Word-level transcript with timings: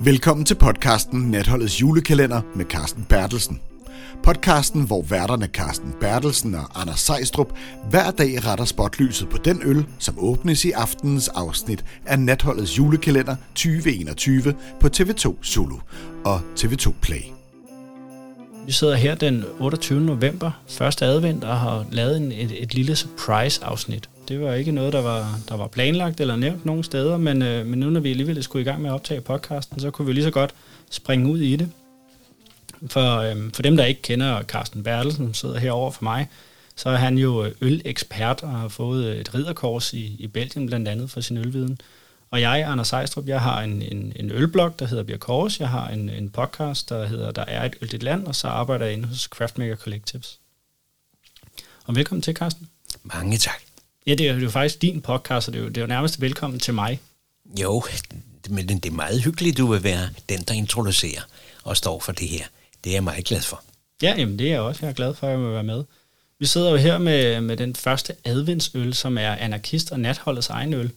Velkommen 0.00 0.46
til 0.46 0.54
podcasten 0.54 1.20
Natholdets 1.20 1.80
julekalender 1.80 2.40
med 2.54 2.64
Carsten 2.64 3.04
Bertelsen. 3.08 3.60
Podcasten, 4.22 4.86
hvor 4.86 5.02
værterne 5.02 5.46
Carsten 5.46 5.94
Bertelsen 6.00 6.54
og 6.54 6.80
Anders 6.80 7.00
Sejstrup 7.00 7.52
hver 7.90 8.10
dag 8.10 8.46
retter 8.46 8.64
spotlyset 8.64 9.28
på 9.28 9.36
den 9.36 9.62
øl, 9.64 9.86
som 9.98 10.14
åbnes 10.18 10.64
i 10.64 10.70
aftenens 10.70 11.28
afsnit 11.28 11.84
af 12.06 12.18
Natholdets 12.18 12.78
julekalender 12.78 13.36
2021 13.54 14.54
på 14.80 14.86
TV2 14.96 15.44
Zulu 15.44 15.76
og 16.24 16.40
TV2 16.60 16.92
Play. 17.02 17.22
Vi 18.66 18.72
sidder 18.72 18.94
her 18.94 19.14
den 19.14 19.44
28. 19.60 20.00
november, 20.00 20.50
første 20.68 21.04
advent, 21.04 21.44
og 21.44 21.56
har 21.56 21.86
lavet 21.90 22.16
en, 22.16 22.32
et, 22.32 22.62
et 22.62 22.74
lille 22.74 22.96
surprise-afsnit. 22.96 24.08
Det 24.28 24.40
var 24.40 24.54
ikke 24.54 24.72
noget, 24.72 24.92
der 24.92 25.02
var, 25.02 25.40
der 25.48 25.56
var 25.56 25.66
planlagt 25.66 26.20
eller 26.20 26.36
nævnt 26.36 26.66
nogen 26.66 26.84
steder, 26.84 27.16
men, 27.16 27.42
øh, 27.42 27.66
men 27.66 27.78
nu 27.78 27.90
når 27.90 28.00
vi 28.00 28.10
alligevel 28.10 28.42
skulle 28.42 28.62
i 28.62 28.64
gang 28.64 28.82
med 28.82 28.90
at 28.90 28.94
optage 28.94 29.20
podcasten, 29.20 29.80
så 29.80 29.90
kunne 29.90 30.06
vi 30.06 30.12
lige 30.12 30.24
så 30.24 30.30
godt 30.30 30.54
springe 30.90 31.30
ud 31.30 31.38
i 31.38 31.56
det. 31.56 31.70
For, 32.86 33.18
øh, 33.18 33.52
for 33.54 33.62
dem, 33.62 33.76
der 33.76 33.84
ikke 33.84 34.02
kender 34.02 34.42
Carsten 34.42 34.82
Bertelsen, 34.82 35.24
som 35.24 35.34
sidder 35.34 35.58
herover 35.58 35.90
for 35.90 36.04
mig, 36.04 36.28
så 36.76 36.88
er 36.88 36.96
han 36.96 37.18
jo 37.18 37.44
øh, 37.44 37.52
ølekspert 37.60 38.42
og 38.42 38.50
har 38.50 38.68
fået 38.68 39.04
øh, 39.04 39.16
et 39.16 39.34
ridderkors 39.34 39.92
i, 39.92 40.16
i 40.18 40.26
Belgien 40.26 40.66
blandt 40.66 40.88
andet 40.88 41.10
for 41.10 41.20
sin 41.20 41.36
ølviden. 41.36 41.78
Og 42.30 42.40
jeg, 42.40 42.64
Anders 42.66 42.88
Sejstrup, 42.88 43.28
jeg 43.28 43.40
har 43.40 43.62
en, 43.62 43.82
en, 43.82 44.12
en 44.16 44.30
ølblog, 44.30 44.78
der 44.78 44.86
hedder 44.86 45.02
Bjerg 45.02 45.20
Kors. 45.20 45.60
Jeg 45.60 45.68
har 45.68 45.88
en, 45.88 46.08
en 46.08 46.30
podcast, 46.30 46.88
der 46.88 47.06
hedder 47.06 47.30
Der 47.30 47.44
er 47.44 47.64
et 47.64 47.76
øl 47.82 48.00
land, 48.00 48.26
og 48.26 48.34
så 48.34 48.48
arbejder 48.48 48.84
jeg 48.84 48.94
inde 48.94 49.08
hos 49.08 49.20
Craftmaker 49.20 49.76
Collectives. 49.76 50.40
Og 51.84 51.94
velkommen 51.94 52.22
til, 52.22 52.34
Carsten. 52.34 52.68
Mange 53.04 53.38
tak. 53.38 53.73
Ja, 54.06 54.14
det 54.14 54.28
er 54.28 54.34
jo 54.34 54.50
faktisk 54.50 54.82
din 54.82 55.00
podcast, 55.00 55.48
og 55.48 55.54
det 55.54 55.60
er 55.60 55.62
jo, 55.62 55.68
det 55.68 55.76
er 55.76 55.80
jo 55.80 55.86
nærmest 55.86 56.20
velkommen 56.20 56.60
til 56.60 56.74
mig. 56.74 57.00
Jo, 57.60 57.82
men 58.50 58.68
det 58.68 58.86
er 58.86 58.90
meget 58.90 59.22
hyggeligt, 59.22 59.58
du 59.58 59.66
vil 59.66 59.84
være 59.84 60.08
den, 60.28 60.42
der 60.42 60.54
introducerer 60.54 61.20
og 61.62 61.76
står 61.76 62.00
for 62.00 62.12
det 62.12 62.28
her. 62.28 62.44
Det 62.84 62.90
er 62.90 62.94
jeg 62.94 63.04
meget 63.04 63.24
glad 63.24 63.42
for. 63.42 63.62
Ja, 64.02 64.14
jamen 64.18 64.38
det 64.38 64.46
er 64.46 64.50
jeg 64.50 64.60
også. 64.60 64.78
Jeg 64.82 64.90
er 64.90 64.94
glad 64.94 65.14
for, 65.14 65.26
at 65.26 65.30
jeg 65.30 65.40
må 65.40 65.50
være 65.50 65.64
med. 65.64 65.84
Vi 66.38 66.46
sidder 66.46 66.70
jo 66.70 66.76
her 66.76 66.98
med, 66.98 67.40
med 67.40 67.56
den 67.56 67.74
første 67.74 68.14
adventsøl, 68.24 68.94
som 68.94 69.18
er 69.18 69.30
anarkist 69.30 69.92
og 69.92 70.00
natholdets 70.00 70.48
egen 70.48 70.74
øl. 70.74 70.90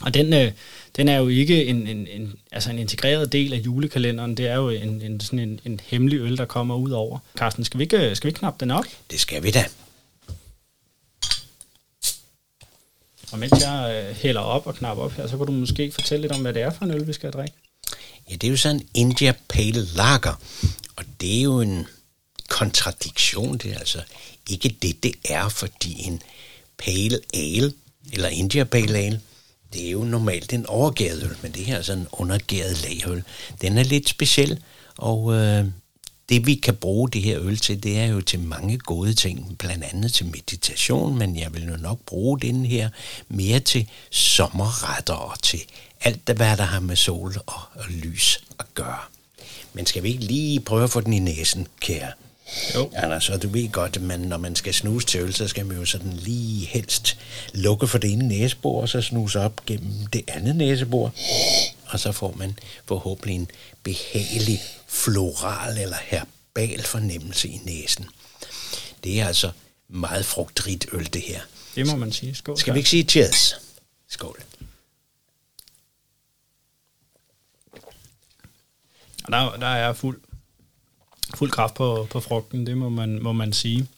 Og 0.00 0.14
den, 0.14 0.32
øh, 0.32 0.52
den 0.96 1.08
er 1.08 1.18
jo 1.18 1.28
ikke 1.28 1.64
en, 1.64 1.86
en, 1.86 2.06
en, 2.06 2.34
altså 2.52 2.70
en 2.70 2.78
integreret 2.78 3.32
del 3.32 3.52
af 3.52 3.58
julekalenderen. 3.58 4.36
Det 4.36 4.48
er 4.48 4.56
jo 4.56 4.68
en, 4.68 5.02
en, 5.02 5.20
sådan 5.20 5.38
en, 5.38 5.60
en 5.64 5.80
hemmelig 5.84 6.18
øl, 6.18 6.36
der 6.36 6.44
kommer 6.44 6.74
ud 6.76 6.90
over. 6.90 7.18
Carsten, 7.36 7.64
skal 7.64 7.78
vi 7.78 7.82
ikke, 7.82 8.16
skal 8.16 8.26
vi 8.26 8.28
ikke 8.28 8.38
knappe 8.38 8.60
den 8.60 8.70
op? 8.70 8.84
Det 9.10 9.20
skal 9.20 9.42
vi 9.42 9.50
da. 9.50 9.64
Og 13.32 13.38
mens 13.38 13.52
jeg 13.60 14.04
øh, 14.08 14.16
hælder 14.16 14.40
op 14.40 14.66
og 14.66 14.74
knapper 14.74 15.04
op 15.04 15.12
her, 15.12 15.26
så 15.26 15.36
kan 15.36 15.46
du 15.46 15.52
måske 15.52 15.92
fortælle 15.92 16.22
lidt 16.22 16.32
om, 16.32 16.40
hvad 16.40 16.54
det 16.54 16.62
er 16.62 16.70
for 16.70 16.84
en 16.84 16.90
øl, 16.90 17.06
vi 17.06 17.12
skal 17.12 17.30
drikke. 17.30 17.54
Ja, 18.30 18.34
det 18.34 18.44
er 18.44 18.50
jo 18.50 18.56
sådan 18.56 18.76
en 18.76 18.88
India 18.94 19.34
Pale 19.48 19.84
Lager, 19.96 20.40
og 20.96 21.04
det 21.20 21.38
er 21.38 21.42
jo 21.42 21.60
en 21.60 21.86
kontradiktion. 22.48 23.58
Det 23.58 23.72
er 23.72 23.78
altså 23.78 24.02
ikke 24.50 24.76
det, 24.82 25.02
det 25.02 25.14
er, 25.24 25.48
fordi 25.48 26.02
en 26.06 26.22
Pale 26.78 27.20
Ale, 27.34 27.72
eller 28.12 28.28
India 28.28 28.64
Pale 28.64 28.98
Ale, 28.98 29.20
det 29.72 29.86
er 29.86 29.90
jo 29.90 30.04
normalt 30.04 30.52
en 30.52 30.66
overgæret 30.66 31.22
øl, 31.22 31.36
men 31.42 31.52
det 31.52 31.64
her 31.64 31.76
er 31.76 31.82
sådan 31.82 32.02
en 32.02 32.08
undergæret 32.12 32.82
lagøl. 32.82 33.22
Den 33.60 33.78
er 33.78 33.82
lidt 33.82 34.08
speciel, 34.08 34.62
og 34.98 35.34
øh, 35.34 35.64
det 36.28 36.46
vi 36.46 36.54
kan 36.54 36.74
bruge 36.74 37.10
det 37.10 37.22
her 37.22 37.40
øl 37.40 37.56
til, 37.56 37.82
det 37.82 37.98
er 37.98 38.04
jo 38.04 38.20
til 38.20 38.40
mange 38.40 38.78
gode 38.78 39.14
ting, 39.14 39.58
blandt 39.58 39.84
andet 39.84 40.12
til 40.12 40.26
meditation, 40.26 41.18
men 41.18 41.38
jeg 41.38 41.54
vil 41.54 41.66
jo 41.66 41.76
nok 41.76 41.98
bruge 42.06 42.40
den 42.40 42.66
her 42.66 42.88
mere 43.28 43.60
til 43.60 43.88
sommerretter 44.10 45.14
og 45.14 45.42
til 45.42 45.60
alt, 46.00 46.30
hvad 46.36 46.56
der 46.56 46.62
har 46.62 46.80
med 46.80 46.96
sol 46.96 47.34
og, 47.46 47.60
og 47.74 47.84
lys 47.88 48.44
at 48.58 48.66
gøre. 48.74 48.98
Men 49.72 49.86
skal 49.86 50.02
vi 50.02 50.08
ikke 50.08 50.24
lige 50.24 50.60
prøve 50.60 50.84
at 50.84 50.90
få 50.90 51.00
den 51.00 51.12
i 51.12 51.18
næsen, 51.18 51.66
kære? 51.80 52.12
Jo. 52.74 52.90
Anders, 52.96 53.28
og 53.28 53.42
du 53.42 53.48
ved 53.48 53.68
godt, 53.72 53.96
at 53.96 54.02
man, 54.02 54.20
når 54.20 54.36
man 54.36 54.56
skal 54.56 54.74
snuse 54.74 55.06
til 55.06 55.20
øl, 55.20 55.34
så 55.34 55.48
skal 55.48 55.66
man 55.66 55.76
jo 55.76 55.84
sådan 55.84 56.12
lige 56.12 56.66
helst 56.66 57.18
lukke 57.54 57.86
for 57.86 57.98
det 57.98 58.12
ene 58.12 58.28
næsebord, 58.28 58.82
og 58.82 58.88
så 58.88 59.00
snuse 59.00 59.40
op 59.40 59.66
gennem 59.66 60.06
det 60.12 60.22
andet 60.28 60.56
næsebord. 60.56 61.12
Og 61.92 62.00
så 62.00 62.12
får 62.12 62.34
man 62.36 62.58
forhåbentlig 62.84 63.34
en 63.34 63.50
behagelig 63.82 64.60
floral 64.86 65.78
eller 65.78 65.96
herbal 66.02 66.82
fornemmelse 66.82 67.48
i 67.48 67.60
næsen. 67.64 68.06
Det 69.04 69.20
er 69.20 69.26
altså 69.26 69.52
meget 69.88 70.26
frugtrigt 70.26 70.86
øl, 70.92 71.12
det 71.12 71.22
her. 71.22 71.40
Det 71.74 71.86
må 71.86 71.96
man 71.96 72.12
sige. 72.12 72.34
Skål. 72.34 72.58
Skal 72.58 72.74
vi 72.74 72.78
ikke 72.78 72.90
sige 72.90 73.04
cheers? 73.04 73.54
Skål. 74.08 74.42
Der, 79.26 79.56
der 79.56 79.66
er 79.66 79.92
fuld, 79.92 80.20
fuld 81.34 81.50
kraft 81.50 81.74
på, 81.74 82.08
på 82.10 82.20
frugten, 82.20 82.66
det 82.66 82.76
må 82.76 82.88
man, 82.88 83.22
må 83.22 83.32
man 83.32 83.52
sige. 83.52 83.88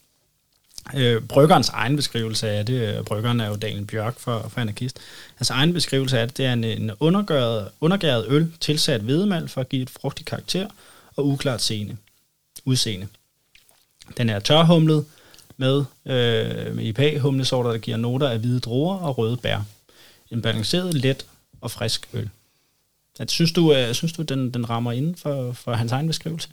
Øh, 0.95 1.22
bryggerens 1.22 1.69
egen 1.69 1.97
beskrivelse 1.97 2.49
af 2.50 2.67
det, 2.67 2.97
øh, 2.99 3.05
bryggeren 3.05 3.41
er 3.41 3.49
jo 3.49 3.56
Daniel 3.56 3.84
Bjørk 3.84 4.19
for, 4.19 4.49
for 4.49 4.61
anarkist, 4.61 4.99
hans 5.34 5.50
egen 5.50 5.72
beskrivelse 5.72 6.19
af 6.19 6.28
det, 6.28 6.37
det 6.37 6.47
er 6.47 6.53
en, 6.53 6.65
en 6.65 6.91
undergæret, 7.00 7.69
undergæret 7.81 8.27
øl 8.28 8.53
tilsat 8.61 9.00
hvedemald 9.00 9.49
for 9.49 9.61
at 9.61 9.69
give 9.69 9.83
et 9.83 9.91
frugtigt 9.91 10.28
karakter 10.28 10.69
og 11.17 11.27
uklart 11.27 11.62
scene, 11.62 11.97
udseende. 12.65 13.06
Den 14.17 14.31
er 14.31 14.39
tørhumlet 14.39 15.05
med, 15.56 15.84
øh, 16.06 16.77
med 16.77 16.84
IPA-humlesorter, 16.84 17.71
der 17.71 17.78
giver 17.78 17.97
noter 17.97 18.28
af 18.28 18.39
hvide 18.39 18.61
druer 18.61 18.97
og 18.97 19.19
røde 19.19 19.37
bær. 19.37 19.59
En 20.31 20.43
balanceret, 20.43 20.95
let 20.95 21.27
og 21.61 21.71
frisk 21.71 22.09
øl. 22.12 22.31
At, 23.19 23.30
synes 23.30 23.52
du, 23.52 23.72
uh, 23.72 23.92
synes 23.92 24.12
du 24.12 24.22
den, 24.22 24.54
den 24.54 24.70
rammer 24.70 24.92
inden 24.92 25.16
for, 25.16 25.52
for 25.52 25.72
hans 25.72 25.92
egen 25.92 26.06
beskrivelse? 26.06 26.48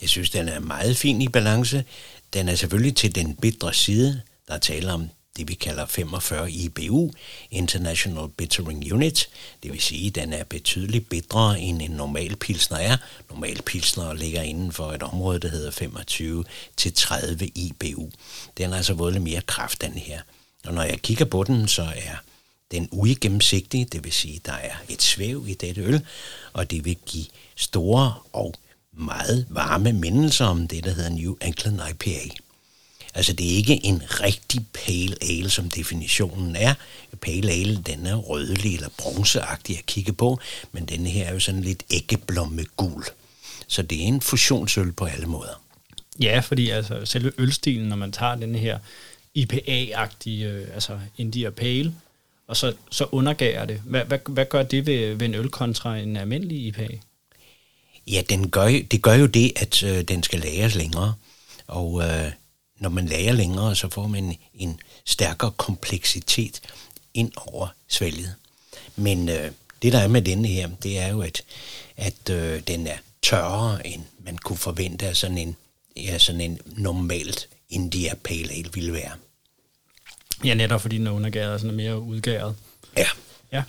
Jeg 0.00 0.08
synes, 0.08 0.30
den 0.30 0.48
er 0.48 0.60
meget 0.60 0.96
fin 0.96 1.22
i 1.22 1.28
balance. 1.28 1.84
Den 2.32 2.48
er 2.48 2.54
selvfølgelig 2.54 2.96
til 2.96 3.14
den 3.14 3.34
bedre 3.34 3.74
side. 3.74 4.20
Der 4.48 4.58
taler 4.58 4.92
om 4.92 5.08
det, 5.36 5.48
vi 5.48 5.54
kalder 5.54 5.86
45 5.86 6.52
IBU, 6.52 7.10
International 7.50 8.28
Bittering 8.36 8.92
Unit. 8.92 9.28
Det 9.62 9.72
vil 9.72 9.80
sige, 9.80 10.06
at 10.06 10.14
den 10.14 10.32
er 10.32 10.44
betydeligt 10.44 11.08
bedre 11.08 11.60
end 11.60 11.82
en 11.82 11.90
normal 11.90 12.36
pilsner 12.36 12.78
er. 12.78 12.96
Normal 13.30 13.62
pilsner 13.62 14.14
ligger 14.14 14.42
inden 14.42 14.72
for 14.72 14.92
et 14.92 15.02
område, 15.02 15.38
der 15.38 15.48
hedder 15.48 15.70
25 15.70 16.44
til 16.76 16.92
30 16.92 17.46
IBU. 17.46 18.10
Den 18.58 18.70
har 18.70 18.76
altså 18.76 18.94
vundet 18.94 19.12
lidt 19.12 19.24
mere 19.24 19.40
kraft, 19.40 19.80
den 19.80 19.92
her. 19.92 20.20
Og 20.66 20.74
når 20.74 20.82
jeg 20.82 21.02
kigger 21.02 21.24
på 21.24 21.44
den, 21.44 21.68
så 21.68 21.82
er 21.82 22.16
den 22.70 22.88
uigennemsigtige, 22.92 23.84
det 23.84 24.04
vil 24.04 24.12
sige, 24.12 24.40
der 24.46 24.52
er 24.52 24.74
et 24.88 25.02
svæv 25.02 25.44
i 25.48 25.54
dette 25.54 25.80
øl, 25.80 26.06
og 26.52 26.70
det 26.70 26.84
vil 26.84 26.96
give 27.06 27.26
store 27.56 28.14
og 28.32 28.54
meget 28.92 29.46
varme 29.50 29.92
mindelser 29.92 30.44
om 30.44 30.68
det, 30.68 30.84
der 30.84 30.90
hedder 30.90 31.10
New 31.10 31.36
England 31.40 31.80
IPA. 31.90 32.34
Altså 33.14 33.32
det 33.32 33.52
er 33.52 33.56
ikke 33.56 33.84
en 33.84 34.02
rigtig 34.10 34.66
pale 34.72 35.16
ale, 35.22 35.50
som 35.50 35.70
definitionen 35.70 36.56
er. 36.56 36.74
Pale 37.20 37.52
ale, 37.52 37.82
den 37.86 38.06
er 38.06 38.14
rødlig 38.14 38.74
eller 38.74 38.88
bronzeagtig 38.98 39.78
at 39.78 39.86
kigge 39.86 40.12
på, 40.12 40.38
men 40.72 40.84
denne 40.84 41.08
her 41.08 41.24
er 41.24 41.32
jo 41.32 41.40
sådan 41.40 41.62
lidt 41.62 41.82
æggeblomme 41.90 42.64
gul. 42.76 43.04
Så 43.66 43.82
det 43.82 44.02
er 44.02 44.06
en 44.06 44.20
fusionsøl 44.20 44.92
på 44.92 45.04
alle 45.04 45.26
måder. 45.26 45.62
Ja, 46.20 46.40
fordi 46.40 46.70
altså 46.70 47.04
selve 47.04 47.32
ølstilen, 47.38 47.88
når 47.88 47.96
man 47.96 48.12
tager 48.12 48.34
den 48.34 48.54
her 48.54 48.78
IPA-agtige, 49.34 50.44
øh, 50.44 50.74
altså 50.74 50.98
India 51.18 51.50
Pale, 51.50 51.94
og 52.50 52.56
så, 52.56 52.74
så 52.90 53.06
undergager 53.12 53.64
det. 53.64 53.82
Hvad, 53.84 54.04
hvad, 54.04 54.18
hvad 54.28 54.46
gør 54.46 54.62
det 54.62 54.86
ved, 54.86 55.14
ved 55.14 55.26
en 55.26 55.34
øl 55.34 55.50
kontra 55.50 55.96
en 55.96 56.16
almindelig 56.16 56.66
IPA? 56.66 56.88
Ja, 58.06 58.22
den 58.28 58.50
gør, 58.50 58.66
det 58.66 59.02
gør 59.02 59.14
jo 59.14 59.26
det, 59.26 59.52
at 59.56 59.82
øh, 59.82 60.02
den 60.02 60.22
skal 60.22 60.40
lagres 60.40 60.74
længere. 60.74 61.14
Og 61.66 62.02
øh, 62.02 62.32
når 62.80 62.88
man 62.88 63.06
lager 63.06 63.32
længere, 63.32 63.76
så 63.76 63.88
får 63.88 64.06
man 64.06 64.36
en 64.54 64.80
stærkere 65.04 65.50
kompleksitet 65.50 66.60
ind 67.14 67.32
over 67.36 67.68
svælget. 67.88 68.34
Men 68.96 69.28
øh, 69.28 69.50
det, 69.82 69.92
der 69.92 69.98
er 69.98 70.08
med 70.08 70.22
denne 70.22 70.48
her, 70.48 70.68
det 70.82 70.98
er 70.98 71.08
jo, 71.08 71.20
at, 71.20 71.42
at 71.96 72.30
øh, 72.30 72.62
den 72.66 72.86
er 72.86 72.96
tørrere, 73.22 73.86
end 73.86 74.02
man 74.24 74.38
kunne 74.38 74.58
forvente 74.58 75.06
af 75.06 75.16
sådan 75.16 75.38
en, 75.38 75.56
ja, 75.96 76.18
sådan 76.18 76.40
en 76.40 76.58
normalt 76.66 77.48
India 77.68 78.14
Pale 78.14 78.52
Ale 78.52 78.72
ville 78.74 78.92
være. 78.92 79.12
Ja, 80.44 80.54
netop 80.54 80.80
fordi 80.80 80.98
den 80.98 81.06
er 81.06 81.10
undergæret 81.10 81.52
og 81.52 81.60
sådan 81.60 81.76
mere 81.76 82.00
udgæret. 82.00 82.54
Ja. 82.96 83.06
Ja. 83.52 83.62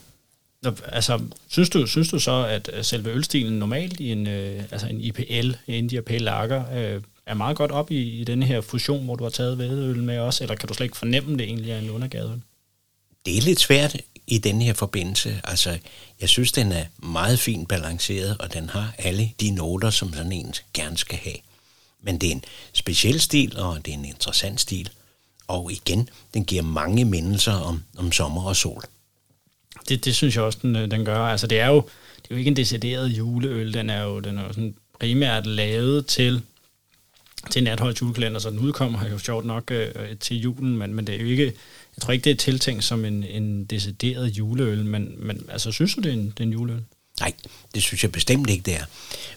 Altså, 0.85 1.19
synes 1.47 1.69
du, 1.69 1.88
synes 1.88 2.09
du 2.09 2.19
så, 2.19 2.45
at 2.45 2.85
selve 2.85 3.09
ølstilen 3.09 3.59
normalt 3.59 4.00
i 4.00 4.12
en, 4.12 4.27
øh, 4.27 4.63
altså 4.71 4.88
en 4.88 5.01
IPL, 5.01 5.51
India 5.68 6.01
Pale 6.01 6.19
Lager, 6.19 6.63
øh, 6.75 7.01
er 7.25 7.33
meget 7.33 7.57
godt 7.57 7.71
op 7.71 7.91
i, 7.91 8.19
i 8.21 8.23
denne 8.23 8.45
her 8.45 8.62
fusion, 8.62 9.06
hvor 9.06 9.15
du 9.15 9.23
har 9.23 9.31
taget 9.31 9.57
vædeøl 9.57 10.03
med 10.03 10.18
os, 10.18 10.41
eller 10.41 10.56
kan 10.56 10.68
du 10.68 10.73
slet 10.73 10.85
ikke 10.85 10.97
fornemme 10.97 11.38
det 11.38 11.41
egentlig 11.41 11.73
af 11.73 11.79
en 11.79 11.89
undergæret 11.89 12.41
Det 13.25 13.38
er 13.38 13.41
lidt 13.41 13.59
svært 13.59 13.97
i 14.27 14.38
denne 14.38 14.63
her 14.63 14.73
forbindelse. 14.73 15.41
Altså, 15.44 15.77
jeg 16.21 16.29
synes, 16.29 16.51
den 16.51 16.71
er 16.71 16.85
meget 16.97 17.39
fint 17.39 17.69
balanceret, 17.69 18.38
og 18.39 18.53
den 18.53 18.69
har 18.69 18.94
alle 18.97 19.31
de 19.39 19.51
noter, 19.51 19.89
som 19.89 20.13
sådan 20.13 20.31
en 20.31 20.53
gerne 20.73 20.97
skal 20.97 21.18
have. 21.18 21.35
Men 22.01 22.18
det 22.18 22.27
er 22.27 22.31
en 22.31 22.44
speciel 22.73 23.21
stil, 23.21 23.57
og 23.57 23.85
det 23.85 23.94
er 23.94 23.97
en 23.97 24.06
interessant 24.06 24.62
stil. 24.62 24.89
Og 25.51 25.71
igen, 25.71 26.09
den 26.33 26.45
giver 26.45 26.62
mange 26.62 27.06
mindelser 27.06 27.53
om, 27.53 27.83
om 27.98 28.12
sommer 28.12 28.44
og 28.44 28.56
sol. 28.56 28.81
Det, 29.89 30.06
det 30.06 30.15
synes 30.15 30.36
jeg 30.36 30.44
også, 30.44 30.59
den, 30.62 30.75
øh, 30.75 30.92
den 30.92 31.06
gør. 31.06 31.18
Altså, 31.18 31.48
det 31.48 31.59
er 31.59 31.68
jo, 31.68 31.83
det 32.24 32.31
jo 32.31 32.36
ikke 32.36 32.48
en 32.48 32.56
decideret 32.56 33.07
juleøl. 33.07 33.74
Den 33.74 33.89
er 33.89 34.03
jo, 34.03 34.19
den 34.19 34.38
er 34.38 34.44
jo 34.44 34.53
sådan 34.53 34.75
primært 35.00 35.45
lavet 35.45 36.06
til 36.06 36.42
til 37.50 37.63
Natholds 37.63 38.01
julekalender, 38.01 38.39
så 38.39 38.50
den 38.50 38.59
udkommer 38.59 39.07
jo 39.07 39.18
sjovt 39.18 39.45
nok 39.45 39.71
øh, 39.71 39.88
øh, 39.95 40.18
til 40.18 40.38
julen, 40.38 40.77
men, 40.77 40.94
men 40.94 41.07
det 41.07 41.15
er 41.15 41.19
jo 41.19 41.27
ikke, 41.27 41.45
jeg 41.95 42.01
tror 42.01 42.12
ikke, 42.12 42.24
det 42.24 42.31
er 42.31 42.36
tiltænkt 42.36 42.83
som 42.83 43.06
en, 43.06 43.24
en 43.24 43.65
decideret 43.65 44.27
juleøl, 44.27 44.86
men, 44.86 45.15
men 45.18 45.45
altså, 45.50 45.71
synes 45.71 45.95
du, 45.95 46.01
det 46.01 46.09
er 46.09 46.13
en, 46.13 46.25
det 46.25 46.39
er 46.39 46.44
en 46.44 46.51
juleøl? 46.51 46.81
Nej, 47.21 47.33
det 47.75 47.83
synes 47.83 48.03
jeg 48.03 48.12
bestemt 48.12 48.50
ikke, 48.50 48.63
det 48.63 48.75
er. 48.75 48.85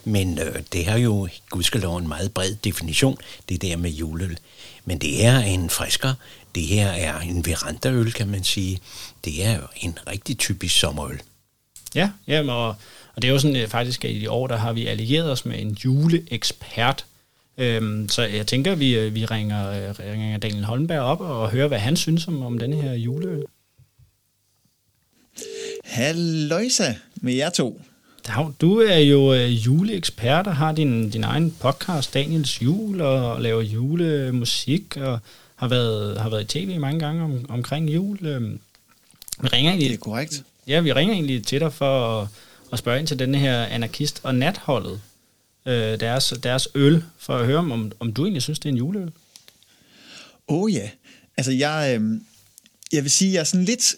Men 0.03 0.39
øh, 0.39 0.63
det 0.73 0.85
har 0.85 0.97
jo, 0.97 1.27
gudskelov, 1.49 1.97
en 1.97 2.07
meget 2.07 2.33
bred 2.33 2.55
definition, 2.55 3.17
det 3.49 3.61
der 3.61 3.77
med 3.77 3.91
juleøl. 3.91 4.37
Men 4.85 4.97
det 4.97 5.25
er 5.25 5.39
en 5.39 5.69
frisker, 5.69 6.13
det 6.55 6.63
her 6.63 6.87
er 6.87 7.19
en 7.19 7.45
verandaøl, 7.45 8.13
kan 8.13 8.27
man 8.27 8.43
sige. 8.43 8.79
Det 9.25 9.45
er 9.45 9.55
jo 9.55 9.67
en 9.75 9.99
rigtig 10.07 10.37
typisk 10.37 10.79
sommerøl. 10.79 11.21
Ja, 11.95 12.09
ja 12.27 12.51
og, 12.51 12.67
og 13.15 13.21
det 13.21 13.27
er 13.27 13.31
jo 13.31 13.39
sådan 13.39 13.55
øh, 13.55 13.67
faktisk, 13.67 14.05
at 14.05 14.11
i 14.11 14.27
år, 14.27 14.47
der 14.47 14.57
har 14.57 14.73
vi 14.73 14.87
allieret 14.87 15.31
os 15.31 15.45
med 15.45 15.59
en 15.59 15.77
juleekspert, 15.85 17.05
Øhm, 17.57 18.09
så 18.09 18.21
jeg 18.21 18.47
tænker, 18.47 18.71
at 18.71 18.79
vi, 18.79 18.95
øh, 18.95 19.15
vi 19.15 19.25
ringer, 19.25 19.69
øh, 19.69 19.95
ringer 19.99 20.37
Daniel 20.37 20.65
Holmberg 20.65 20.99
op 20.99 21.21
og 21.21 21.51
hører, 21.51 21.67
hvad 21.67 21.79
han 21.79 21.95
synes 21.95 22.27
om, 22.27 22.43
om 22.43 22.59
denne 22.59 22.81
her 22.81 22.93
juleøl. 22.93 23.43
Halløjsa 25.83 26.95
med 27.21 27.33
jer 27.33 27.49
to. 27.49 27.81
Du 28.61 28.79
er 28.79 28.97
jo 28.97 29.33
øh, 29.33 29.65
juleekspert 29.65 30.47
og 30.47 30.55
har 30.55 30.71
din, 30.71 31.09
din 31.09 31.23
egen 31.23 31.55
podcast, 31.59 32.13
Daniels 32.13 32.61
Jul, 32.61 33.01
og 33.01 33.41
laver 33.41 33.61
julemusik, 33.61 34.97
og 34.97 35.19
har 35.55 35.67
været, 35.67 36.21
har 36.21 36.29
været 36.29 36.55
i 36.55 36.65
tv 36.65 36.79
mange 36.79 36.99
gange 36.99 37.23
om, 37.23 37.45
omkring 37.49 37.89
jul. 37.89 38.25
Øhm, 38.25 38.59
vi 39.41 39.47
ringer 39.47 39.71
egentlig, 39.71 39.89
det 39.89 39.95
er 39.95 39.99
korrekt. 39.99 40.43
Ja, 40.67 40.79
vi 40.79 40.93
ringer 40.93 41.13
egentlig 41.13 41.45
til 41.45 41.59
dig 41.59 41.73
for 41.73 42.21
at, 42.21 42.27
at 42.71 42.79
spørge 42.79 42.99
ind 42.99 43.07
til 43.07 43.19
denne 43.19 43.37
her 43.37 43.65
anarkist 43.65 44.19
og 44.23 44.35
natholdet 44.35 45.01
øh, 45.65 45.99
deres, 45.99 46.33
deres 46.43 46.67
øl, 46.75 47.03
for 47.17 47.37
at 47.37 47.45
høre, 47.45 47.57
om, 47.57 47.91
om 47.99 48.13
du 48.13 48.23
egentlig 48.23 48.41
synes, 48.41 48.59
det 48.59 48.69
er 48.69 48.73
en 48.73 48.77
juleøl. 48.77 49.11
Åh 50.47 50.63
oh, 50.63 50.73
ja. 50.73 50.89
Altså, 51.37 51.51
jeg, 51.51 51.97
øh, 51.99 52.21
jeg 52.91 53.03
vil 53.03 53.11
sige, 53.11 53.33
jeg 53.33 53.39
er 53.39 53.43
sådan 53.43 53.65
lidt 53.65 53.95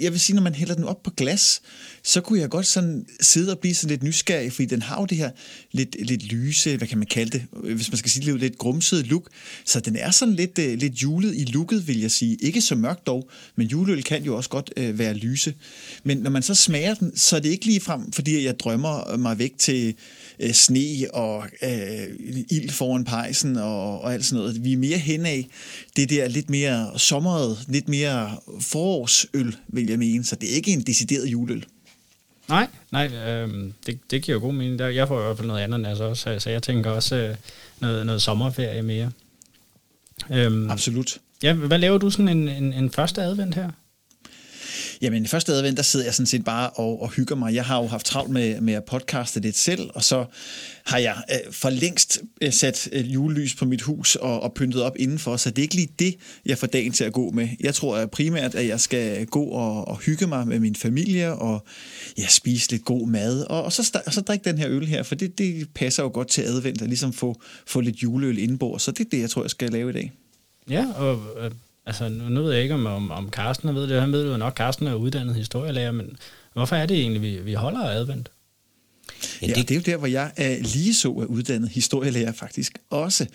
jeg 0.00 0.12
vil 0.12 0.20
sige, 0.20 0.36
når 0.36 0.42
man 0.42 0.54
hælder 0.54 0.74
den 0.74 0.84
op 0.84 1.02
på 1.02 1.10
glas, 1.10 1.60
så 2.06 2.20
kunne 2.20 2.40
jeg 2.40 2.50
godt 2.50 2.66
sådan 2.66 3.06
sidde 3.20 3.52
og 3.52 3.58
blive 3.58 3.74
sådan 3.74 3.90
lidt 3.90 4.02
nysgerrig, 4.02 4.52
fordi 4.52 4.66
den 4.66 4.82
har 4.82 5.00
jo 5.00 5.06
det 5.06 5.18
her 5.18 5.30
lidt, 5.72 5.96
lidt 6.06 6.24
lyse, 6.32 6.76
hvad 6.76 6.88
kan 6.88 6.98
man 6.98 7.06
kalde 7.06 7.30
det, 7.30 7.44
hvis 7.74 7.90
man 7.90 7.98
skal 7.98 8.10
sige 8.10 8.32
det, 8.32 8.40
lidt 8.40 8.58
grumset 8.58 9.06
look. 9.06 9.28
Så 9.64 9.80
den 9.80 9.96
er 9.96 10.10
sådan 10.10 10.34
lidt, 10.34 10.58
øh, 10.58 10.78
lidt 10.78 10.94
julet 10.94 11.34
i 11.36 11.44
looket, 11.44 11.88
vil 11.88 12.00
jeg 12.00 12.10
sige. 12.10 12.36
Ikke 12.40 12.60
så 12.60 12.74
mørkt 12.74 13.06
dog, 13.06 13.30
men 13.56 13.66
juleøl 13.66 14.02
kan 14.02 14.24
jo 14.24 14.36
også 14.36 14.50
godt 14.50 14.72
øh, 14.76 14.98
være 14.98 15.14
lyse. 15.14 15.54
Men 16.04 16.18
når 16.18 16.30
man 16.30 16.42
så 16.42 16.54
smager 16.54 16.94
den, 16.94 17.16
så 17.16 17.36
er 17.36 17.40
det 17.40 17.48
ikke 17.48 17.66
lige 17.66 17.80
frem, 17.80 18.12
fordi 18.12 18.44
jeg 18.44 18.60
drømmer 18.60 19.16
mig 19.16 19.38
væk 19.38 19.52
til 19.58 19.94
øh, 20.40 20.52
sne 20.52 21.06
og 21.12 21.44
øh, 21.62 22.06
ild 22.50 22.70
foran 22.70 23.04
pejsen 23.04 23.56
og, 23.56 24.00
og 24.00 24.14
alt 24.14 24.24
sådan 24.24 24.38
noget. 24.38 24.64
Vi 24.64 24.72
er 24.72 24.76
mere 24.76 24.98
hen 24.98 25.26
af 25.26 25.48
det 25.96 26.10
der 26.10 26.28
lidt 26.28 26.50
mere 26.50 26.98
sommeret, 26.98 27.58
lidt 27.68 27.88
mere 27.88 28.36
forårsøl, 28.60 29.56
vil 29.68 29.86
jeg 29.88 29.98
mene. 29.98 30.24
Så 30.24 30.36
det 30.36 30.50
er 30.50 30.54
ikke 30.54 30.72
en 30.72 30.82
decideret 30.82 31.26
juleøl. 31.26 31.66
Nej, 32.48 32.68
nej, 32.90 33.06
øh, 33.06 33.70
det, 33.86 34.10
det 34.10 34.22
giver 34.22 34.38
jo 34.38 34.40
god 34.40 34.52
mening. 34.52 34.80
Jeg 34.80 35.08
får 35.08 35.20
i 35.20 35.24
hvert 35.24 35.36
fald 35.36 35.48
noget 35.48 35.62
andet, 35.62 35.86
altså 35.86 36.04
også, 36.04 36.38
så 36.38 36.50
jeg 36.50 36.62
tænker 36.62 36.90
også 36.90 37.16
øh, 37.16 37.36
noget, 37.80 38.06
noget 38.06 38.22
sommerferie 38.22 38.82
mere. 38.82 39.10
Øhm, 40.30 40.70
Absolut. 40.70 41.18
Ja, 41.42 41.52
hvad 41.52 41.78
laver 41.78 41.98
du 41.98 42.10
sådan 42.10 42.28
en, 42.28 42.48
en, 42.48 42.72
en 42.72 42.90
første 42.90 43.22
advent 43.22 43.54
her? 43.54 43.70
Jamen, 45.02 45.24
i 45.24 45.26
første 45.26 45.52
advent, 45.52 45.76
der 45.76 45.82
sidder 45.82 46.06
jeg 46.06 46.14
sådan 46.14 46.26
set 46.26 46.44
bare 46.44 46.70
og, 46.70 47.02
og 47.02 47.10
hygger 47.10 47.36
mig. 47.36 47.54
Jeg 47.54 47.64
har 47.64 47.82
jo 47.82 47.86
haft 47.86 48.06
travlt 48.06 48.30
med, 48.30 48.60
med 48.60 48.74
at 48.74 48.84
podcaste 48.84 49.40
lidt 49.40 49.56
selv, 49.56 49.90
og 49.94 50.04
så 50.04 50.24
har 50.84 50.98
jeg 50.98 51.16
øh, 51.30 51.52
for 51.52 51.70
længst 51.70 52.20
øh, 52.40 52.52
sat 52.52 52.88
øh, 52.92 53.14
julelys 53.14 53.54
på 53.54 53.64
mit 53.64 53.82
hus 53.82 54.16
og, 54.16 54.42
og 54.42 54.54
pyntet 54.54 54.82
op 54.82 54.96
indenfor, 54.98 55.36
så 55.36 55.50
det 55.50 55.58
er 55.58 55.62
ikke 55.62 55.74
lige 55.74 55.88
det, 55.98 56.14
jeg 56.46 56.58
får 56.58 56.66
dagen 56.66 56.92
til 56.92 57.04
at 57.04 57.12
gå 57.12 57.30
med. 57.30 57.48
Jeg 57.60 57.74
tror 57.74 57.96
at 57.96 58.10
primært, 58.10 58.54
at 58.54 58.68
jeg 58.68 58.80
skal 58.80 59.26
gå 59.26 59.44
og, 59.44 59.88
og 59.88 59.98
hygge 59.98 60.26
mig 60.26 60.48
med 60.48 60.58
min 60.58 60.74
familie 60.74 61.32
og 61.32 61.64
ja, 62.18 62.26
spise 62.28 62.70
lidt 62.70 62.84
god 62.84 63.08
mad, 63.08 63.42
og, 63.42 63.62
og, 63.62 63.72
så, 63.72 64.00
og 64.06 64.12
så 64.12 64.20
drikke 64.20 64.44
den 64.44 64.58
her 64.58 64.68
øl 64.68 64.86
her, 64.86 65.02
for 65.02 65.14
det, 65.14 65.38
det 65.38 65.68
passer 65.74 66.02
jo 66.02 66.10
godt 66.12 66.28
til 66.28 66.42
advent, 66.42 66.82
at 66.82 66.88
ligesom 66.88 67.12
få, 67.12 67.40
få 67.66 67.80
lidt 67.80 67.96
juleøl 67.96 68.38
indbord, 68.38 68.80
så 68.80 68.90
det 68.90 69.04
er 69.04 69.10
det, 69.10 69.20
jeg 69.20 69.30
tror, 69.30 69.42
jeg 69.42 69.50
skal 69.50 69.72
lave 69.72 69.90
i 69.90 69.92
dag. 69.92 70.12
Ja, 70.70 70.86
og 70.96 71.20
øh, 71.40 71.50
altså, 71.86 72.08
nu, 72.08 72.28
nu 72.28 72.42
ved 72.42 72.52
jeg 72.52 72.62
ikke, 72.62 72.74
om, 72.74 72.86
om, 72.86 73.10
om 73.10 73.30
Carsten 73.30 73.74
ved 73.74 73.88
det. 73.88 74.00
Han 74.00 74.12
ved 74.12 74.30
jo 74.30 74.36
nok, 74.36 74.52
at 74.52 74.56
Carsten 74.56 74.86
er 74.86 74.94
uddannet 74.94 75.34
historielærer, 75.34 75.92
men 75.92 76.16
hvorfor 76.52 76.76
er 76.76 76.86
det 76.86 77.00
egentlig, 77.00 77.22
vi, 77.22 77.38
vi 77.38 77.54
holder 77.54 77.80
advent? 77.80 78.30
Ja, 79.42 79.46
det, 79.46 79.56
det 79.56 79.70
er 79.70 79.74
jo 79.74 79.82
der, 79.86 79.96
hvor 79.96 80.06
jeg 80.06 80.32
er 80.36 80.56
lige 80.62 80.94
så 80.94 81.08
er 81.08 81.24
uddannet 81.24 81.68
historielærer 81.68 82.32
faktisk 82.32 82.78
også. 82.90 83.26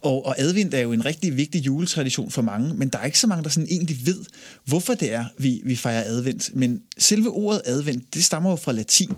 Og, 0.00 0.26
og 0.26 0.40
advent 0.40 0.74
er 0.74 0.80
jo 0.80 0.92
en 0.92 1.04
rigtig 1.04 1.36
vigtig 1.36 1.66
juletradition 1.66 2.30
for 2.30 2.42
mange, 2.42 2.74
men 2.74 2.88
der 2.88 2.98
er 2.98 3.04
ikke 3.04 3.18
så 3.18 3.26
mange, 3.26 3.44
der 3.44 3.50
sådan 3.50 3.68
egentlig 3.70 4.06
ved, 4.06 4.24
hvorfor 4.64 4.94
det 4.94 5.12
er, 5.12 5.24
vi, 5.38 5.60
vi 5.64 5.76
fejrer 5.76 6.04
advent. 6.04 6.56
Men 6.56 6.82
selve 6.98 7.30
ordet 7.30 7.62
advent, 7.64 8.14
det 8.14 8.24
stammer 8.24 8.50
jo 8.50 8.56
fra 8.56 8.72
latin 8.72 9.12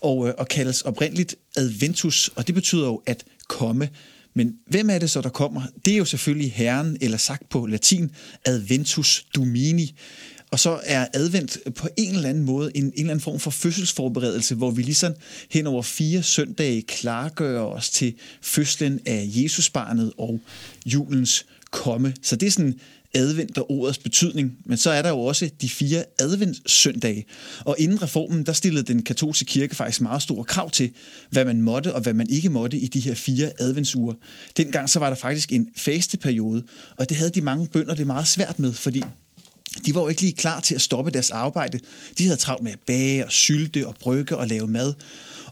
og, 0.00 0.28
øh, 0.28 0.34
og 0.38 0.48
kaldes 0.48 0.82
oprindeligt 0.82 1.34
adventus, 1.56 2.30
og 2.34 2.46
det 2.46 2.54
betyder 2.54 2.86
jo 2.86 3.02
at 3.06 3.24
komme. 3.48 3.88
Men 4.38 4.54
hvem 4.66 4.90
er 4.90 4.98
det 4.98 5.10
så, 5.10 5.20
der 5.20 5.28
kommer? 5.28 5.62
Det 5.84 5.92
er 5.92 5.96
jo 5.96 6.04
selvfølgelig 6.04 6.52
Herren, 6.52 6.96
eller 7.00 7.16
sagt 7.16 7.48
på 7.48 7.66
latin, 7.66 8.10
adventus 8.44 9.26
domini. 9.36 9.94
Og 10.50 10.58
så 10.60 10.80
er 10.84 11.06
advent 11.14 11.58
på 11.76 11.88
en 11.96 12.14
eller 12.14 12.28
anden 12.28 12.44
måde 12.44 12.70
en, 12.74 12.84
en 12.84 12.92
eller 12.96 13.10
anden 13.10 13.22
form 13.22 13.40
for 13.40 13.50
fødselsforberedelse, 13.50 14.54
hvor 14.54 14.70
vi 14.70 14.82
ligesom 14.82 15.14
hen 15.50 15.66
over 15.66 15.82
fire 15.82 16.22
søndage 16.22 16.82
klargør 16.82 17.60
os 17.60 17.90
til 17.90 18.14
fødslen 18.42 19.00
af 19.06 19.24
Jesusbarnet 19.26 20.12
og 20.18 20.40
julens 20.86 21.46
komme. 21.70 22.14
Så 22.22 22.36
det 22.36 22.46
er 22.46 22.50
sådan 22.50 22.80
advent 23.14 23.58
og 23.58 23.70
ordets 23.70 23.98
betydning, 23.98 24.58
men 24.64 24.78
så 24.78 24.90
er 24.90 25.02
der 25.02 25.08
jo 25.08 25.18
også 25.18 25.50
de 25.60 25.68
fire 25.68 26.04
adventssøndage. 26.18 27.24
Og 27.64 27.76
inden 27.78 28.02
reformen, 28.02 28.46
der 28.46 28.52
stillede 28.52 28.84
den 28.84 29.02
katolske 29.02 29.44
kirke 29.44 29.76
faktisk 29.76 30.00
meget 30.00 30.22
store 30.22 30.44
krav 30.44 30.70
til, 30.70 30.90
hvad 31.30 31.44
man 31.44 31.62
måtte 31.62 31.94
og 31.94 32.00
hvad 32.00 32.14
man 32.14 32.30
ikke 32.30 32.48
måtte 32.48 32.78
i 32.78 32.86
de 32.86 33.00
her 33.00 33.14
fire 33.14 33.50
adventsuger. 33.58 34.14
Dengang 34.56 34.90
så 34.90 34.98
var 34.98 35.08
der 35.08 35.16
faktisk 35.16 35.52
en 35.52 35.68
fasteperiode, 35.76 36.62
og 36.96 37.08
det 37.08 37.16
havde 37.16 37.30
de 37.30 37.40
mange 37.40 37.66
bønder 37.66 37.94
det 37.94 38.06
meget 38.06 38.28
svært 38.28 38.58
med, 38.58 38.72
fordi 38.72 39.02
de 39.86 39.94
var 39.94 40.00
jo 40.00 40.08
ikke 40.08 40.20
lige 40.20 40.32
klar 40.32 40.60
til 40.60 40.74
at 40.74 40.80
stoppe 40.80 41.10
deres 41.10 41.30
arbejde. 41.30 41.80
De 42.18 42.24
havde 42.24 42.36
travlt 42.36 42.62
med 42.62 42.72
at 42.72 42.78
bage 42.86 43.24
og 43.24 43.32
sylte 43.32 43.86
og 43.86 43.94
brygge 44.00 44.36
og 44.36 44.46
lave 44.46 44.66
mad. 44.66 44.94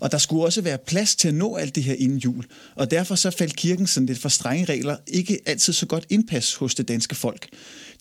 Og 0.00 0.12
der 0.12 0.18
skulle 0.18 0.44
også 0.44 0.60
være 0.60 0.78
plads 0.78 1.16
til 1.16 1.28
at 1.28 1.34
nå 1.34 1.56
alt 1.56 1.74
det 1.74 1.82
her 1.82 1.94
inden 1.94 2.18
jul. 2.18 2.44
Og 2.74 2.90
derfor 2.90 3.14
så 3.14 3.30
faldt 3.30 3.56
kirken 3.56 3.86
sådan 3.86 4.06
lidt 4.06 4.18
for 4.18 4.28
strenge 4.28 4.64
regler 4.64 4.96
ikke 5.06 5.38
altid 5.46 5.72
så 5.72 5.86
godt 5.86 6.06
indpas 6.10 6.54
hos 6.54 6.74
det 6.74 6.88
danske 6.88 7.14
folk. 7.14 7.48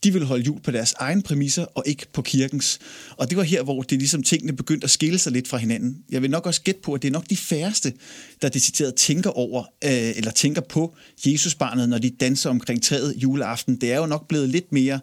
De 0.03 0.13
ville 0.13 0.27
holde 0.27 0.44
jul 0.44 0.62
på 0.62 0.72
deres 0.72 0.94
egen 0.98 1.22
præmisser 1.22 1.65
og 1.75 1.84
ikke 1.86 2.05
på 2.13 2.22
kirkens. 2.22 2.79
Og 3.17 3.29
det 3.29 3.38
var 3.38 3.44
her, 3.44 3.63
hvor 3.63 3.82
det 3.82 3.98
ligesom 3.98 4.24
tingene 4.24 4.53
begyndte 4.53 4.86
at 4.86 4.91
skille 4.91 5.20
sig 5.20 5.32
lidt 5.32 5.48
fra 5.48 5.58
hinanden. 5.58 5.98
Jeg 6.10 6.22
vil 6.22 6.29
nok 6.32 6.46
også 6.46 6.62
gætte 6.62 6.82
på, 6.82 6.94
at 6.94 7.01
det 7.01 7.08
er 7.08 7.12
nok 7.12 7.29
de 7.29 7.38
færreste, 7.38 7.94
der 8.41 8.50
decideret 8.50 8.96
tænker 8.96 9.29
over 9.29 9.63
øh, 9.84 9.91
eller 9.91 10.32
tænker 10.32 10.62
på 10.62 10.96
Jesusbarnet, 11.25 11.89
når 11.89 11.98
de 11.98 12.10
danser 12.10 12.50
omkring 12.50 12.84
træet 12.84 13.13
juleaften. 13.17 13.82
Det 13.82 13.91
er 13.91 13.98
jo 13.98 14.05
nok 14.05 14.27
blevet 14.27 14.50
lidt 14.50 14.72
mere 14.72 15.00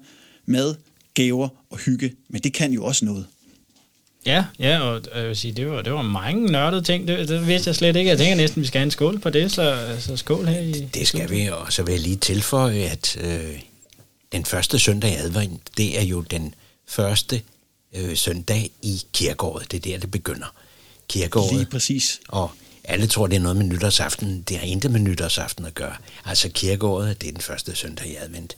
mad, 0.47 0.75
gaver 1.15 1.49
og 1.71 1.79
hygge, 1.79 2.13
men 2.29 2.43
det 2.43 2.53
kan 2.53 2.73
jo 2.73 2.85
også 2.85 3.05
noget. 3.05 3.27
Ja, 4.27 4.45
ja, 4.59 4.81
og 4.81 5.03
jeg 5.15 5.29
vil 5.29 5.37
sige, 5.37 5.53
det 5.53 5.71
var, 5.71 5.83
det 5.83 5.93
var 5.93 6.03
mange 6.03 6.53
nørdede 6.53 6.83
ting. 6.83 7.09
Det, 7.09 7.29
det 7.29 7.47
vidste 7.47 7.69
jeg 7.69 7.77
slet 7.77 7.97
ikke. 7.97 8.11
Jeg 8.11 8.19
tænker 8.19 8.35
næsten, 8.35 8.63
vi 8.63 8.67
skal 8.67 8.79
have 8.79 8.85
en 8.85 8.91
skål 8.91 9.19
på 9.19 9.31
det, 9.31 9.53
så, 9.53 9.97
så 10.01 10.17
skål 10.17 10.47
her 10.47 10.61
i... 10.61 10.73
Det 10.73 11.09
skal 11.09 11.31
vi, 11.31 11.47
og 11.47 11.73
så 11.73 11.83
vil 11.83 11.93
jeg 11.93 12.01
lige 12.01 12.17
tilføje, 12.17 12.79
at 12.79 13.17
øh, 13.21 13.61
den 14.33 14.45
første 14.45 14.79
søndag 14.79 15.11
i 15.11 15.15
advent, 15.15 15.63
det 15.77 15.99
er 15.99 16.05
jo 16.05 16.21
den 16.21 16.55
første 16.89 17.43
øh, 17.97 18.17
søndag 18.17 18.71
i 18.83 19.03
kirkeåret. 19.13 19.71
Det 19.73 19.77
er 19.77 19.81
der, 19.81 19.99
det 19.99 20.11
begynder. 20.11 20.55
Kirkeåret. 21.09 21.55
Lige 21.55 21.67
præcis. 21.67 22.21
Og 22.29 22.51
alle 22.85 23.07
tror, 23.07 23.27
det 23.27 23.37
er 23.37 23.41
noget 23.41 23.57
med 23.57 23.67
nytårsaften. 23.67 24.43
Det 24.43 24.57
har 24.57 24.67
intet 24.67 24.91
med 24.91 25.01
nytårsaften 25.01 25.67
at 25.67 25.75
gøre. 25.75 25.95
Altså 26.25 26.49
kirkeåret, 26.49 27.21
det 27.21 27.29
er 27.29 27.33
den 27.33 27.41
første 27.41 27.77
søndag 27.77 28.07
i 28.07 28.17
advent. 28.17 28.57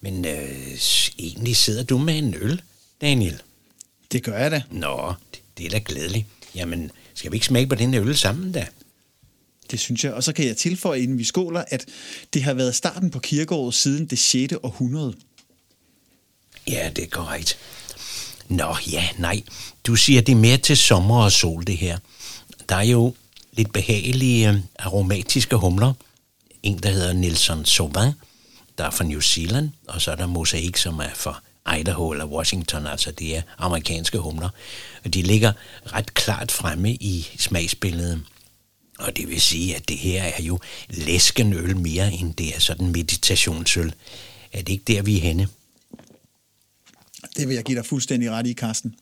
Men 0.00 0.24
øh, 0.24 0.78
egentlig 1.18 1.56
sidder 1.56 1.82
du 1.82 1.98
med 1.98 2.18
en 2.18 2.34
øl, 2.34 2.62
Daniel. 3.00 3.42
Det 4.12 4.22
gør 4.22 4.38
jeg 4.38 4.50
da. 4.50 4.62
Nå, 4.70 5.14
det, 5.34 5.42
det 5.58 5.66
er 5.66 5.70
da 5.70 5.80
glædeligt. 5.84 6.26
Jamen, 6.54 6.90
skal 7.14 7.32
vi 7.32 7.36
ikke 7.36 7.46
smage 7.46 7.66
på 7.66 7.74
den 7.74 7.94
øl 7.94 8.16
sammen 8.16 8.52
da? 8.52 8.66
Det 9.70 9.80
synes 9.80 10.04
jeg. 10.04 10.12
Og 10.12 10.24
så 10.24 10.32
kan 10.32 10.46
jeg 10.46 10.56
tilføje, 10.56 11.00
inden 11.00 11.18
vi 11.18 11.24
skåler, 11.24 11.64
at 11.68 11.86
det 12.34 12.42
har 12.42 12.54
været 12.54 12.74
starten 12.74 13.10
på 13.10 13.18
kirkeåret 13.18 13.74
siden 13.74 14.06
det 14.06 14.18
6. 14.18 14.54
århundrede. 14.62 15.14
Ja, 16.68 16.90
det 16.96 17.04
er 17.04 17.08
korrekt. 17.08 17.58
Nå, 18.48 18.76
ja, 18.90 19.08
nej. 19.18 19.42
Du 19.84 19.96
siger, 19.96 20.20
det 20.20 20.32
er 20.32 20.36
mere 20.36 20.56
til 20.56 20.76
sommer 20.76 21.24
og 21.24 21.32
sol, 21.32 21.66
det 21.66 21.76
her. 21.76 21.98
Der 22.68 22.76
er 22.76 22.82
jo 22.82 23.14
lidt 23.52 23.72
behagelige 23.72 24.50
øh, 24.50 24.56
aromatiske 24.78 25.56
humler. 25.56 25.92
En, 26.62 26.78
der 26.78 26.90
hedder 26.90 27.12
Nelson 27.12 27.64
Sauvin, 27.64 28.12
der 28.80 28.86
er 28.86 28.90
fra 28.90 29.04
New 29.04 29.20
Zealand, 29.20 29.70
og 29.88 30.00
så 30.00 30.10
er 30.10 30.16
der 30.16 30.26
Mosaik, 30.26 30.76
som 30.76 30.98
er 30.98 31.14
fra 31.14 31.42
Idaho 31.78 32.10
eller 32.10 32.26
Washington, 32.26 32.86
altså 32.86 33.10
det 33.10 33.36
er 33.36 33.42
amerikanske 33.58 34.18
humler. 34.18 34.48
Og 35.04 35.14
de 35.14 35.22
ligger 35.22 35.52
ret 35.86 36.14
klart 36.14 36.52
fremme 36.52 36.94
i 36.94 37.28
smagsbilledet. 37.38 38.22
Og 38.98 39.16
det 39.16 39.28
vil 39.28 39.40
sige, 39.40 39.76
at 39.76 39.88
det 39.88 39.98
her 39.98 40.22
er 40.22 40.42
jo 40.42 40.58
læskenøl 40.88 41.76
mere 41.76 42.12
end 42.12 42.34
det 42.34 42.56
er 42.56 42.60
sådan 42.60 42.92
meditationsøl. 42.92 43.92
Er 44.52 44.62
det 44.62 44.68
ikke 44.68 44.84
der, 44.86 45.02
vi 45.02 45.16
er 45.16 45.20
henne? 45.20 45.48
Det 47.36 47.48
vil 47.48 47.54
jeg 47.54 47.64
give 47.64 47.78
dig 47.78 47.86
fuldstændig 47.86 48.30
ret 48.30 48.46
i, 48.46 48.52
Karsten. 48.52 48.94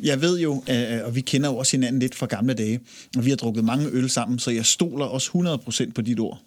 Jeg 0.00 0.20
ved 0.20 0.40
jo, 0.40 0.64
og 1.04 1.14
vi 1.14 1.20
kender 1.20 1.50
jo 1.50 1.56
også 1.56 1.76
hinanden 1.76 2.00
lidt 2.00 2.14
fra 2.14 2.26
gamle 2.26 2.54
dage, 2.54 2.80
og 3.16 3.24
vi 3.24 3.30
har 3.30 3.36
drukket 3.36 3.64
mange 3.64 3.86
øl 3.86 4.10
sammen, 4.10 4.38
så 4.38 4.50
jeg 4.50 4.66
stoler 4.66 5.04
også 5.04 5.60
100% 5.88 5.92
på 5.92 6.02
dit 6.02 6.20
ord. 6.20 6.40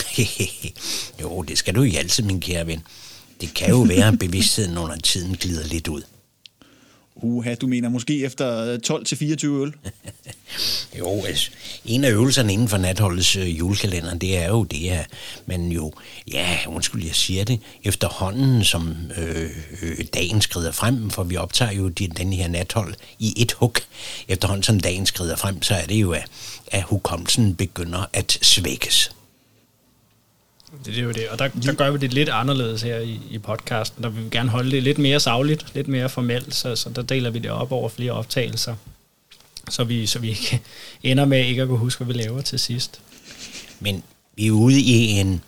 jo, 1.22 1.42
det 1.42 1.58
skal 1.58 1.74
du 1.74 1.82
i 1.82 1.96
altid, 1.96 2.24
min 2.24 2.40
kære 2.40 2.66
ven. 2.66 2.82
Det 3.40 3.54
kan 3.54 3.68
jo 3.68 3.80
være, 3.80 4.08
at 4.08 4.18
bevidstheden 4.18 4.78
under 4.78 4.96
tiden 4.96 5.36
glider 5.36 5.66
lidt 5.66 5.88
ud. 5.88 6.02
Uha, 7.16 7.54
du 7.54 7.66
mener 7.66 7.88
måske 7.88 8.24
efter 8.24 8.78
12-24 8.78 9.46
øl? 9.46 9.72
jo, 10.98 11.24
altså, 11.24 11.50
en 11.84 12.04
af 12.04 12.10
øvelserne 12.10 12.52
inden 12.52 12.68
for 12.68 12.76
natholdets 12.76 13.36
øh, 13.36 13.58
julekalender, 13.58 14.14
det 14.14 14.38
er 14.38 14.48
jo 14.48 14.64
det 14.64 14.78
her. 14.78 15.04
Men 15.46 15.72
jo, 15.72 15.92
ja, 16.32 16.58
undskyld, 16.66 17.04
jeg 17.04 17.14
siger 17.14 17.44
det, 17.44 17.60
efterhånden 17.84 18.64
som 18.64 18.96
øh, 19.18 19.50
øh, 19.82 20.04
dagen 20.14 20.40
skrider 20.40 20.72
frem, 20.72 21.10
for 21.10 21.22
vi 21.22 21.36
optager 21.36 21.72
jo 21.72 21.88
de, 21.88 22.08
den 22.08 22.32
her 22.32 22.48
nathold 22.48 22.94
i 23.18 23.34
et 23.42 23.52
hug. 23.52 23.74
Efterhånden 24.28 24.62
som 24.62 24.80
dagen 24.80 25.06
skrider 25.06 25.36
frem, 25.36 25.62
så 25.62 25.74
er 25.74 25.86
det 25.86 25.94
jo, 25.94 26.12
at, 26.12 26.26
at 26.66 26.82
hukommelsen 26.82 27.54
begynder 27.54 28.04
at 28.12 28.38
svækkes. 28.42 29.10
Det 30.84 30.98
er 30.98 31.02
jo 31.02 31.12
det, 31.12 31.28
og 31.28 31.38
der, 31.38 31.48
der 31.48 31.72
gør 31.72 31.90
vi 31.90 31.98
det 31.98 32.12
lidt 32.12 32.28
anderledes 32.28 32.82
her 32.82 32.98
i, 32.98 33.20
i 33.30 33.38
podcasten. 33.38 34.02
Der 34.02 34.08
vil 34.08 34.24
vi 34.24 34.28
gerne 34.30 34.50
holde 34.50 34.70
det 34.70 34.82
lidt 34.82 34.98
mere 34.98 35.20
savligt, 35.20 35.74
lidt 35.74 35.88
mere 35.88 36.08
formelt, 36.08 36.54
så, 36.54 36.76
så 36.76 36.90
der 36.90 37.02
deler 37.02 37.30
vi 37.30 37.38
det 37.38 37.50
op 37.50 37.72
over 37.72 37.88
flere 37.88 38.12
optagelser, 38.12 38.74
så 39.70 39.84
vi, 39.84 40.06
så 40.06 40.18
vi 40.18 40.28
ikke 40.28 40.60
ender 41.02 41.24
med 41.24 41.46
ikke 41.46 41.62
at 41.62 41.68
kunne 41.68 41.78
huske, 41.78 42.04
hvad 42.04 42.14
vi 42.14 42.22
laver 42.22 42.40
til 42.40 42.58
sidst. 42.58 43.00
Men 43.80 44.02
vi 44.36 44.46
er 44.46 44.50
ude 44.50 44.80
i 44.80 45.08
en 45.08 45.40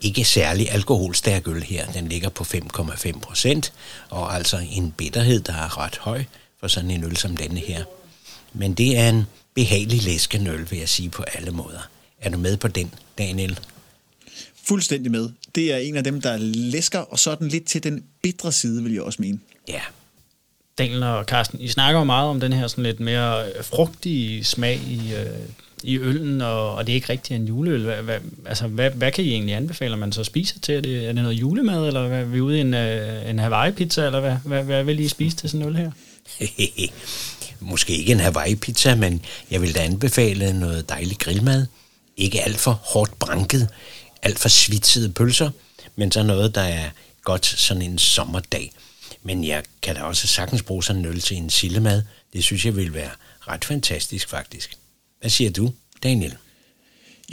ikke 0.00 0.24
særlig 0.24 0.70
alkoholstærk 0.70 1.48
øl 1.48 1.62
her. 1.62 1.86
Den 1.86 2.08
ligger 2.08 2.28
på 2.28 2.44
5,5 2.44 3.20
procent, 3.20 3.72
og 4.08 4.34
altså 4.34 4.66
en 4.70 4.92
bitterhed, 4.92 5.40
der 5.40 5.52
er 5.52 5.78
ret 5.78 5.98
høj 6.00 6.24
for 6.60 6.68
sådan 6.68 6.90
en 6.90 7.04
øl 7.04 7.16
som 7.16 7.36
denne 7.36 7.60
her. 7.60 7.84
Men 8.52 8.74
det 8.74 8.98
er 8.98 9.08
en 9.08 9.26
behagelig 9.54 10.02
læskenøl, 10.02 10.70
vil 10.70 10.78
jeg 10.78 10.88
sige 10.88 11.10
på 11.10 11.22
alle 11.22 11.50
måder. 11.50 11.88
Er 12.20 12.30
du 12.30 12.38
med 12.38 12.56
på 12.56 12.68
den, 12.68 12.94
Daniel? 13.18 13.58
Fuldstændig 14.64 15.12
med. 15.12 15.28
Det 15.54 15.72
er 15.72 15.76
en 15.76 15.96
af 15.96 16.04
dem, 16.04 16.20
der 16.20 16.36
læsker, 16.40 16.98
og 16.98 17.18
så 17.18 17.30
er 17.30 17.34
den 17.34 17.48
lidt 17.48 17.64
til 17.64 17.82
den 17.82 18.04
bitre 18.22 18.52
side, 18.52 18.82
vil 18.82 18.92
jeg 18.92 19.02
også 19.02 19.22
mene. 19.22 19.38
Ja. 19.68 19.80
Daniel 20.78 21.02
og 21.02 21.24
Carsten, 21.24 21.60
I 21.60 21.68
snakker 21.68 21.98
jo 21.98 22.04
meget 22.04 22.28
om 22.28 22.40
den 22.40 22.52
her 22.52 22.66
sådan 22.66 22.84
lidt 22.84 23.00
mere 23.00 23.46
øh, 23.46 23.64
frugtige 23.64 24.44
smag 24.44 24.80
i, 24.88 25.14
øh, 25.14 25.26
i 25.82 25.98
øllen, 25.98 26.40
og, 26.40 26.74
og 26.74 26.86
det 26.86 26.92
er 26.92 26.94
ikke 26.94 27.08
rigtig 27.08 27.36
en 27.36 27.46
juleøl. 27.46 27.82
Hvad, 27.82 28.02
hvad, 28.02 28.18
altså, 28.46 28.66
hvad, 28.66 28.90
hvad 28.90 29.12
kan 29.12 29.24
I 29.24 29.30
egentlig 29.30 29.54
anbefale, 29.54 29.96
man 29.96 30.12
så 30.12 30.24
spiser 30.24 30.58
til? 30.58 30.74
Er 30.74 30.80
det, 30.80 31.02
er 31.02 31.12
det 31.12 31.14
noget 31.14 31.40
julemad, 31.40 31.86
eller 31.86 32.08
hvad, 32.08 32.20
er 32.20 32.24
vi 32.24 32.40
ude 32.40 32.58
i 32.58 32.60
en, 32.60 32.74
øh, 32.74 33.30
en 33.30 33.38
Hawaii-pizza, 33.38 34.06
eller 34.06 34.20
hvad, 34.20 34.36
hvad, 34.44 34.64
hvad 34.64 34.84
vil 34.84 35.00
I 35.00 35.08
spise 35.08 35.36
til 35.36 35.50
sådan 35.50 35.66
en 35.66 35.68
øl 35.68 35.76
her? 35.76 35.90
Måske 37.60 37.96
ikke 37.96 38.12
en 38.12 38.20
Hawaii-pizza, 38.20 38.94
men 38.94 39.24
jeg 39.50 39.62
vil 39.62 39.74
da 39.74 39.80
anbefale 39.80 40.60
noget 40.60 40.88
dejlig 40.88 41.18
grillmad. 41.18 41.66
Ikke 42.16 42.42
alt 42.42 42.58
for 42.58 42.72
hårdt 42.72 43.18
branket 43.18 43.68
alt 44.22 44.38
for 44.38 44.48
svitsede 44.48 45.12
pølser, 45.12 45.50
men 45.96 46.12
så 46.12 46.22
noget, 46.22 46.54
der 46.54 46.60
er 46.60 46.90
godt 47.24 47.46
sådan 47.46 47.82
en 47.82 47.98
sommerdag. 47.98 48.72
Men 49.22 49.44
jeg 49.44 49.62
kan 49.82 49.94
da 49.94 50.02
også 50.02 50.26
sagtens 50.26 50.62
bruge 50.62 50.84
sådan 50.84 51.02
en 51.02 51.06
øl 51.06 51.20
til 51.20 51.36
en 51.36 51.50
sillemad. 51.50 52.02
Det 52.32 52.44
synes 52.44 52.66
jeg 52.66 52.76
vil 52.76 52.94
være 52.94 53.10
ret 53.40 53.64
fantastisk 53.64 54.28
faktisk. 54.28 54.76
Hvad 55.20 55.30
siger 55.30 55.50
du, 55.50 55.72
Daniel? 56.02 56.36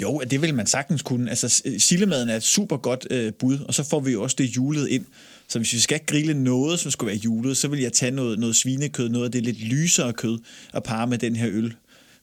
Jo, 0.01 0.21
det 0.29 0.41
vil 0.41 0.53
man 0.53 0.67
sagtens 0.67 1.01
kunne. 1.01 1.29
Altså, 1.29 1.61
sillemaden 1.77 2.29
er 2.29 2.35
et 2.35 2.43
super 2.43 2.77
godt 2.77 3.07
øh, 3.09 3.33
bud, 3.33 3.59
og 3.59 3.73
så 3.73 3.83
får 3.83 3.99
vi 3.99 4.11
jo 4.11 4.23
også 4.23 4.35
det 4.39 4.45
julet 4.45 4.87
ind. 4.87 5.05
Så 5.47 5.59
hvis 5.59 5.73
vi 5.73 5.79
skal 5.79 5.99
grille 6.05 6.33
noget, 6.33 6.79
som 6.79 6.91
skulle 6.91 7.07
være 7.07 7.21
julet, 7.25 7.57
så 7.57 7.67
vil 7.67 7.79
jeg 7.79 7.93
tage 7.93 8.11
noget, 8.11 8.39
noget 8.39 8.55
svinekød, 8.55 9.09
noget 9.09 9.25
af 9.25 9.31
det 9.31 9.43
lidt 9.43 9.63
lysere 9.63 10.13
kød, 10.13 10.39
og 10.73 10.83
parre 10.83 11.07
med 11.07 11.17
den 11.17 11.35
her 11.35 11.49
øl. 11.51 11.73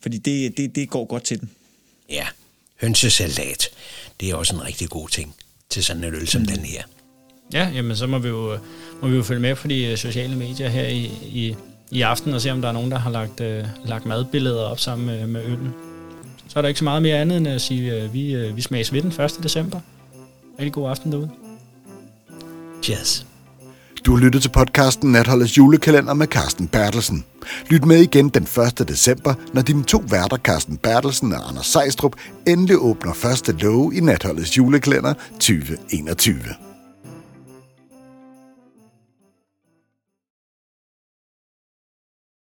Fordi 0.01 0.19
det, 0.19 0.57
det, 0.57 0.75
det 0.75 0.91
går 0.91 1.05
godt 1.05 1.25
til 1.25 1.41
den. 1.41 1.51
Ja, 2.11 2.27
hønsesalat. 2.81 3.69
Det 4.21 4.31
er 4.31 4.35
også 4.35 4.55
en 4.55 4.65
rigtig 4.65 4.89
god 4.89 5.09
ting 5.09 5.35
til 5.71 5.85
sådan 5.85 6.05
en 6.05 6.15
øl 6.15 6.29
som 6.29 6.41
mm. 6.41 6.47
den 6.47 6.59
her. 6.59 6.83
Ja, 7.53 7.69
jamen 7.75 7.97
så 7.97 8.07
må 8.07 8.19
vi 8.19 8.29
jo, 8.29 8.59
må 9.03 9.09
vi 9.09 9.17
jo 9.17 9.23
følge 9.23 9.41
med 9.41 9.55
på 9.55 9.69
de 9.69 9.85
øh, 9.85 9.97
sociale 9.97 10.37
medier 10.37 10.69
her 10.69 10.89
i, 10.89 11.11
i, 11.23 11.57
i 11.91 12.03
aften 12.03 12.35
og 12.35 12.41
se, 12.41 12.51
om 12.51 12.61
der 12.61 12.69
er 12.69 12.73
nogen, 12.73 12.91
der 12.91 12.99
har 12.99 13.11
lagt, 13.11 13.41
øh, 13.41 13.65
lagt 13.85 14.07
madbilleder 14.07 14.63
op 14.63 14.81
sammen 14.81 15.07
med, 15.07 15.27
med 15.27 15.45
øllen. 15.45 15.75
Så 16.49 16.59
er 16.59 16.63
der 16.63 16.69
ikke 16.69 16.79
så 16.79 16.85
meget 16.85 17.03
mere 17.03 17.19
andet 17.19 17.37
end 17.37 17.49
at 17.49 17.61
sige, 17.61 17.93
at 17.93 18.05
øh, 18.05 18.15
vi, 18.15 18.35
øh, 18.35 18.57
vi 18.57 18.63
smages 18.63 18.93
ved 18.93 19.03
den 19.03 19.21
1. 19.21 19.39
december. 19.43 19.81
Rigtig 20.59 20.73
god 20.73 20.91
aften 20.91 21.13
derude. 21.13 21.31
Cheers. 22.83 23.27
Du 24.07 24.15
har 24.15 24.21
lyttet 24.21 24.43
til 24.43 24.51
podcasten 24.51 25.13
Natholdets 25.13 25.59
julekalender 25.59 26.15
med 26.15 26.27
Carsten 26.27 26.69
Bertelsen. 26.69 27.25
Lyt 27.71 27.85
med 27.85 28.03
igen 28.03 28.29
den 28.29 28.43
1. 28.43 28.89
december, 28.89 29.35
når 29.53 29.63
dine 29.63 29.85
to 29.85 30.03
værter, 30.11 30.37
Carsten 30.37 30.77
Bertelsen 30.77 31.33
og 31.33 31.49
Anders 31.49 31.67
Sejstrup, 31.67 32.17
endelig 32.47 32.77
åbner 32.77 33.13
første 33.13 33.53
låge 33.53 33.97
i 33.97 34.01
Natholdets 34.01 34.57
julekalender 34.57 35.15
2021. 35.33 36.66